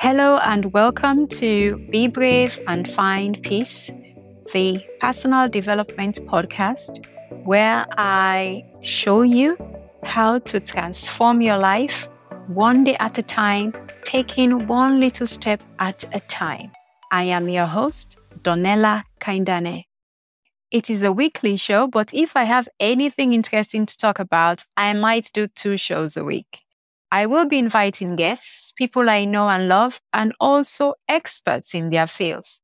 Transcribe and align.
Hello 0.00 0.38
and 0.44 0.72
welcome 0.72 1.26
to 1.26 1.76
Be 1.90 2.06
Brave 2.06 2.56
and 2.68 2.88
Find 2.88 3.42
Peace, 3.42 3.90
the 4.52 4.80
personal 5.00 5.48
development 5.48 6.20
podcast 6.24 7.04
where 7.44 7.84
I 7.98 8.64
show 8.80 9.22
you 9.22 9.58
how 10.04 10.38
to 10.38 10.60
transform 10.60 11.42
your 11.42 11.58
life 11.58 12.08
one 12.46 12.84
day 12.84 12.96
at 13.00 13.18
a 13.18 13.24
time, 13.24 13.74
taking 14.04 14.68
one 14.68 15.00
little 15.00 15.26
step 15.26 15.60
at 15.80 16.04
a 16.14 16.20
time. 16.20 16.70
I 17.10 17.24
am 17.24 17.48
your 17.48 17.66
host, 17.66 18.18
Donella 18.42 19.02
Kaindane. 19.18 19.82
It 20.70 20.90
is 20.90 21.02
a 21.02 21.10
weekly 21.10 21.56
show, 21.56 21.88
but 21.88 22.14
if 22.14 22.36
I 22.36 22.44
have 22.44 22.68
anything 22.78 23.32
interesting 23.32 23.84
to 23.86 23.96
talk 23.96 24.20
about, 24.20 24.62
I 24.76 24.92
might 24.92 25.32
do 25.34 25.48
two 25.48 25.76
shows 25.76 26.16
a 26.16 26.22
week. 26.22 26.67
I 27.10 27.26
will 27.26 27.46
be 27.46 27.58
inviting 27.58 28.16
guests, 28.16 28.72
people 28.72 29.08
I 29.08 29.24
know 29.24 29.48
and 29.48 29.68
love, 29.68 30.00
and 30.12 30.34
also 30.40 30.94
experts 31.08 31.74
in 31.74 31.90
their 31.90 32.06
fields. 32.06 32.60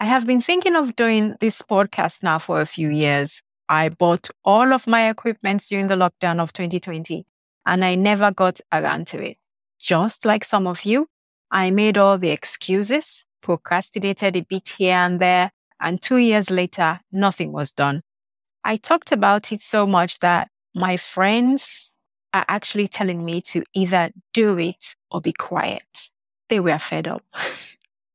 I 0.00 0.04
have 0.04 0.26
been 0.26 0.40
thinking 0.40 0.76
of 0.76 0.96
doing 0.96 1.36
this 1.40 1.62
podcast 1.62 2.22
now 2.22 2.38
for 2.38 2.60
a 2.60 2.66
few 2.66 2.88
years. 2.90 3.42
I 3.68 3.88
bought 3.88 4.30
all 4.44 4.72
of 4.72 4.86
my 4.86 5.08
equipment 5.08 5.64
during 5.68 5.88
the 5.88 5.96
lockdown 5.96 6.40
of 6.40 6.52
2020 6.52 7.26
and 7.66 7.84
I 7.84 7.94
never 7.96 8.30
got 8.30 8.60
around 8.72 9.06
to 9.08 9.22
it. 9.22 9.36
Just 9.78 10.24
like 10.24 10.44
some 10.44 10.66
of 10.66 10.84
you, 10.84 11.06
I 11.50 11.70
made 11.70 11.98
all 11.98 12.16
the 12.16 12.30
excuses, 12.30 13.26
procrastinated 13.42 14.36
a 14.36 14.40
bit 14.40 14.70
here 14.76 14.94
and 14.94 15.20
there, 15.20 15.50
and 15.80 16.00
two 16.00 16.16
years 16.16 16.50
later, 16.50 17.00
nothing 17.12 17.52
was 17.52 17.72
done. 17.72 18.02
I 18.64 18.76
talked 18.76 19.12
about 19.12 19.52
it 19.52 19.60
so 19.60 19.86
much 19.86 20.18
that 20.20 20.48
my 20.74 20.96
friends 20.96 21.94
are 22.32 22.44
actually 22.48 22.88
telling 22.88 23.24
me 23.24 23.40
to 23.40 23.62
either 23.74 24.10
do 24.32 24.58
it 24.58 24.94
or 25.10 25.20
be 25.20 25.32
quiet. 25.32 26.10
They 26.48 26.60
were 26.60 26.78
fed 26.78 27.08
up. 27.08 27.24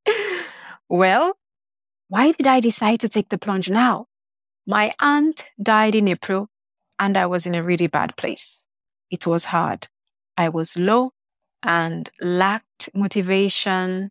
well, 0.90 1.38
why 2.10 2.32
did 2.32 2.48
I 2.48 2.60
decide 2.60 3.00
to 3.02 3.10
take 3.10 3.30
the 3.30 3.38
plunge 3.38 3.70
now? 3.70 4.08
My 4.66 4.94
aunt 5.00 5.46
died 5.62 5.96
in 5.96 6.08
April 6.08 6.50
and 7.00 7.18
I 7.18 7.26
was 7.26 7.46
in 7.46 7.56
a 7.56 7.64
really 7.64 7.88
bad 7.88 8.16
place. 8.16 8.64
It 9.10 9.28
was 9.28 9.46
hard. 9.46 9.88
I 10.38 10.50
was 10.50 10.78
low 10.78 11.12
and 11.64 12.10
lacked 12.22 12.90
motivation. 12.94 14.10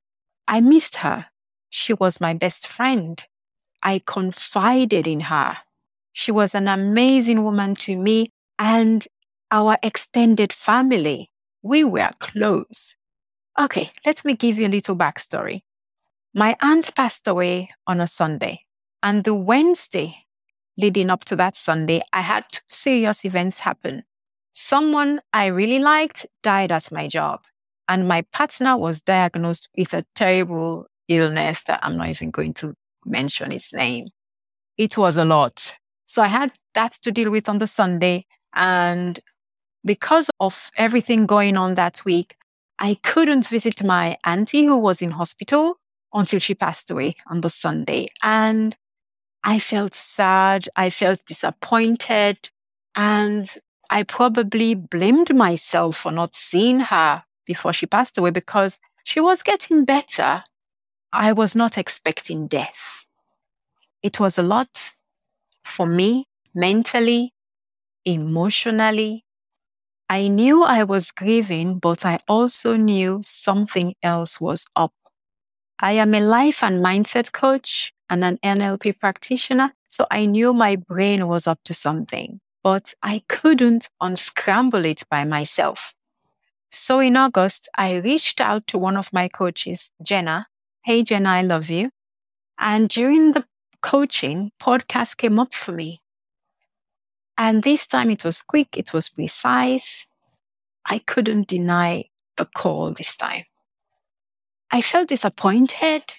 I 0.49 0.61
missed 0.61 0.97
her. 0.97 1.27
She 1.71 1.95
was 1.95 2.21
my 2.21 2.35
best 2.35 2.69
friend. 2.69 3.25
I 3.83 4.03
confided 4.05 5.07
in 5.07 5.21
her. 5.21 5.57
She 6.13 6.31
was 6.31 6.55
an 6.55 6.69
amazing 6.69 7.43
woman 7.43 7.75
to 7.77 7.97
me 7.97 8.31
and 8.59 9.07
our 9.53 9.77
extended 9.83 10.53
family. 10.53 11.31
We 11.63 11.85
were 11.85 12.11
close. 12.19 12.97
Okay, 13.61 13.91
let 14.05 14.25
me 14.25 14.35
give 14.35 14.59
you 14.59 14.67
a 14.67 14.69
little 14.69 14.97
backstory. 14.97 15.61
My 16.35 16.57
aunt 16.61 16.95
passed 16.97 17.29
away 17.29 17.69
on 17.87 18.01
a 18.01 18.07
Sunday, 18.07 18.63
and 19.03 19.23
the 19.23 19.35
Wednesday 19.35 20.17
leading 20.79 21.11
up 21.11 21.25
to 21.27 21.37
that 21.37 21.55
Sunday, 21.55 22.01
I 22.15 22.23
had 22.23 22.45
two 22.51 22.61
serious 22.67 23.25
events 23.27 23.59
happen. 23.59 24.03
Someone 24.53 25.21
I 25.35 25.47
really 25.47 25.79
liked 25.79 26.27
died 26.43 26.73
at 26.73 26.91
my 26.91 27.07
job, 27.07 27.43
and 27.89 28.09
my 28.09 28.23
partner 28.33 28.79
was 28.79 29.03
diagnosed 29.03 29.69
with 29.77 29.93
a 29.93 30.05
terrible 30.15 30.87
illness 31.09 31.63
that 31.65 31.81
I'm 31.83 31.99
not 31.99 32.09
even 32.09 32.31
going 32.31 32.55
to 32.55 32.75
mention 33.05 33.53
its 33.53 33.75
name. 33.75 34.09
It 34.79 34.97
was 34.97 35.19
a 35.19 35.27
lot. 35.27 35.75
So 36.07 36.23
I 36.23 36.29
had 36.29 36.53
that 36.75 36.93
to 37.03 37.13
deal 37.13 37.31
with 37.31 37.51
on 37.51 37.59
the 37.59 37.67
Sunday. 37.67 38.25
And 38.55 39.19
because 39.85 40.31
of 40.41 40.71
everything 40.77 41.27
going 41.27 41.57
on 41.57 41.75
that 41.75 42.05
week, 42.05 42.37
I 42.79 42.97
couldn't 43.03 43.49
visit 43.49 43.83
my 43.85 44.17
auntie 44.25 44.65
who 44.65 44.77
was 44.77 45.03
in 45.03 45.11
hospital 45.11 45.79
until 46.13 46.39
she 46.39 46.55
passed 46.55 46.91
away 46.91 47.17
on 47.29 47.41
the 47.41 47.51
Sunday. 47.51 48.09
And 48.23 48.77
I 49.45 49.59
felt 49.59 49.95
sad. 49.95 50.69
I 50.77 50.91
felt 50.91 51.25
disappointed. 51.27 52.51
And 52.97 53.51
I 53.91 54.03
probably 54.05 54.75
blamed 54.75 55.35
myself 55.35 55.97
for 55.99 56.13
not 56.13 56.35
seeing 56.35 56.81
her 56.81 57.23
before 57.47 57.73
she 57.73 57.87
passed 57.87 58.19
away 58.19 58.31
because 58.31 58.79
she 59.05 59.21
was 59.21 59.43
getting 59.43 59.85
better. 59.85 60.45
I 61.13 61.33
was 61.33 61.55
not 61.55 61.79
expecting 61.79 62.47
death. 62.47 63.07
It 64.03 64.21
was 64.21 64.39
a 64.39 64.43
lot 64.43 64.91
for 65.65 65.87
me 65.87 66.27
mentally, 66.55 67.33
emotionally, 68.05 69.25
I 70.13 70.29
knew 70.29 70.63
I 70.63 70.85
was 70.85 71.11
grieving, 71.11 71.79
but 71.79 72.05
I 72.05 72.19
also 72.29 72.77
knew 72.77 73.23
something 73.25 73.95
else 74.03 74.39
was 74.39 74.67
up. 74.77 74.93
I 75.81 75.93
am 75.93 76.13
a 76.15 76.21
life 76.21 76.63
and 76.63 76.85
mindset 76.85 77.33
coach 77.33 77.95
and 78.11 78.23
an 78.23 78.37
NLP 78.45 79.01
practitioner, 79.01 79.73
so 79.89 80.07
I 80.11 80.27
knew 80.27 80.53
my 80.53 80.77
brain 80.77 81.29
was 81.29 81.47
up 81.47 81.61
to 81.65 81.73
something, 81.73 82.41
but 82.63 82.93
I 83.03 83.23
couldn't 83.31 83.89
unscramble 84.03 84.85
it 84.85 85.03
by 85.11 85.25
myself. 85.25 85.95
So 86.71 87.01
in 87.01 87.17
August, 87.17 87.71
I 87.79 87.95
reached 87.95 88.39
out 88.39 88.67
to 88.67 88.77
one 88.77 88.99
of 88.99 89.15
my 89.15 89.29
coaches, 89.29 89.91
Jenna. 90.03 90.47
Hey, 90.85 91.05
Jenna, 91.05 91.31
I 91.31 91.41
love 91.41 91.71
you. 91.71 91.91
And 92.59 92.91
during 92.91 93.33
the 93.33 93.47
coaching, 93.81 94.53
podcast 94.61 95.17
came 95.17 95.39
up 95.39 95.55
for 95.55 95.73
me. 95.73 96.03
And 97.39 97.63
this 97.63 97.87
time 97.87 98.11
it 98.11 98.25
was 98.25 98.43
quick, 98.43 98.77
it 98.77 98.93
was 98.93 99.09
precise. 99.09 100.07
I 100.87 100.99
couldn't 100.99 101.49
deny 101.49 102.05
the 102.37 102.47
call 102.47 102.93
this 102.93 103.17
time. 103.17 103.45
I 104.71 104.81
felt 104.81 105.09
disappointed 105.09 106.15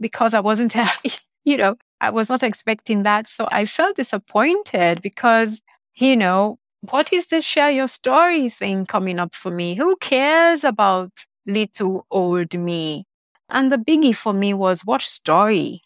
because 0.00 0.34
I 0.34 0.40
wasn't, 0.40 0.74
you 1.44 1.56
know, 1.56 1.76
I 2.00 2.10
was 2.10 2.28
not 2.28 2.42
expecting 2.42 3.04
that. 3.04 3.28
So 3.28 3.48
I 3.50 3.64
felt 3.64 3.96
disappointed 3.96 5.02
because, 5.02 5.62
you 5.94 6.16
know, 6.16 6.58
what 6.90 7.12
is 7.12 7.28
this 7.28 7.44
share 7.44 7.70
your 7.70 7.88
story 7.88 8.48
thing 8.48 8.86
coming 8.86 9.20
up 9.20 9.34
for 9.34 9.50
me? 9.50 9.74
Who 9.74 9.96
cares 9.96 10.64
about 10.64 11.12
little 11.46 12.06
old 12.10 12.58
me? 12.58 13.06
And 13.48 13.70
the 13.70 13.76
biggie 13.76 14.16
for 14.16 14.32
me 14.32 14.52
was 14.54 14.84
what 14.84 15.02
story? 15.02 15.82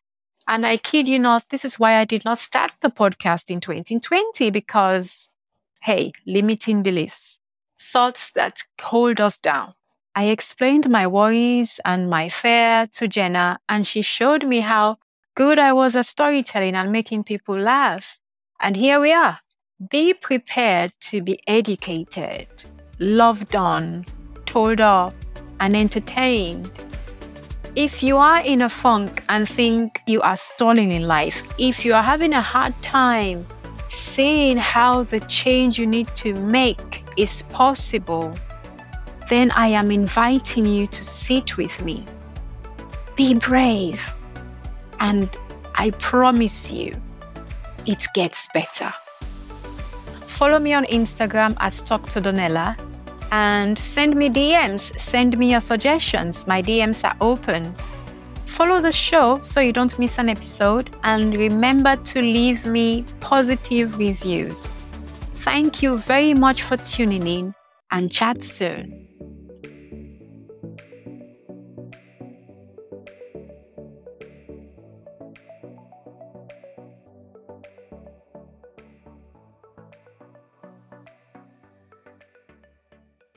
And 0.49 0.65
I 0.65 0.77
kid 0.77 1.09
you 1.09 1.19
not, 1.19 1.49
this 1.51 1.65
is 1.65 1.79
why 1.79 1.97
I 1.97 2.05
did 2.05 2.25
not 2.25 2.39
start 2.39 2.73
the 2.81 2.91
podcast 2.91 3.51
in 3.51 3.61
2020 3.61 4.51
because, 4.51 5.31
hey, 5.81 6.13
limiting 6.27 6.83
beliefs, 6.83 7.41
thoughts 7.81 8.31
that 8.33 8.63
hold 8.81 9.21
us 9.21 9.39
down. 9.39 9.75
I 10.15 10.25
explained 10.25 10.89
my 10.89 11.07
worries 11.07 11.81
and 11.85 12.09
my 12.09 12.29
fear 12.29 12.87
to 12.93 13.09
Jenna, 13.09 13.59
and 13.69 13.87
she 13.87 14.03
showed 14.03 14.47
me 14.47 14.61
how 14.61 14.99
good 15.35 15.59
I 15.59 15.73
was 15.73 15.95
at 15.97 16.07
storytelling 16.07 16.75
and 16.75 16.91
making 16.91 17.25
people 17.25 17.59
laugh. 17.59 18.19
And 18.61 18.77
here 18.77 19.01
we 19.01 19.13
are. 19.13 19.41
Be 19.91 20.15
prepared 20.15 20.93
to 21.01 21.21
be 21.21 21.39
educated, 21.47 22.49
loved 22.99 23.55
on, 23.55 24.07
told 24.47 24.81
off, 24.81 25.13
and 25.61 25.77
entertained 25.77 26.71
if 27.77 28.03
you 28.03 28.17
are 28.17 28.41
in 28.41 28.63
a 28.63 28.71
funk 28.71 29.23
and 29.29 29.47
think 29.47 30.01
you 30.07 30.23
are 30.23 30.37
stalling 30.37 30.93
in 30.93 31.03
life, 31.03 31.43
if 31.59 31.85
you 31.85 31.93
are 31.93 32.03
having 32.03 32.33
a 32.33 32.41
hard 32.41 32.75
time 32.83 33.47
seeing 33.91 34.57
how 34.57 35.03
the 35.03 35.21
change 35.21 35.79
you 35.79 35.87
need 35.87 36.09
to 36.15 36.33
make 36.35 37.05
is 37.19 37.43
possible, 37.51 38.35
then 39.29 39.51
I 39.51 39.69
am 39.69 39.91
inviting 39.91 40.65
you 40.65 40.87
to 40.87 41.05
sit 41.05 41.59
with 41.59 41.85
me. 41.85 42.07
Be 43.15 43.35
brave. 43.35 44.03
And 44.99 45.29
I 45.75 45.91
promise 45.91 46.71
you, 46.71 46.97
it 47.85 48.07
gets 48.15 48.49
better. 48.55 48.93
Follow 50.27 50.59
me 50.59 50.73
on 50.73 50.87
Instagram 50.87 51.55
at 51.61 51.75
Talk 51.85 52.05
Donella 52.09 52.75
and 53.37 53.77
send 53.77 54.17
me 54.17 54.31
DMs. 54.31 54.99
Send 54.99 55.37
me 55.37 55.51
your 55.51 55.61
suggestions. 55.61 56.47
My 56.47 56.63
DMs 56.63 57.05
are 57.05 57.17
open. 57.21 57.75
Follow 58.47 58.81
the 58.81 58.93
show 58.93 59.39
so 59.43 59.61
you 59.61 59.75
don't 59.75 59.99
miss 59.99 60.19
an 60.19 60.31
episode 60.31 60.89
and 61.05 61.37
remember 61.37 61.97
to 61.97 62.23
leave 62.23 62.65
me 62.65 63.05
positive 63.21 63.99
reviews. 63.99 64.71
Thank 65.49 65.83
you 65.83 65.99
very 65.99 66.33
much 66.33 66.63
for 66.63 66.79
tuning 66.79 67.27
in 67.27 67.55
and 67.91 68.11
chat 68.11 68.43
soon. 68.43 69.07